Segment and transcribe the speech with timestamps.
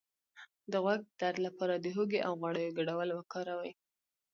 [0.71, 3.71] د غوږ د درد لپاره د هوږې او غوړیو ګډول وکاروئ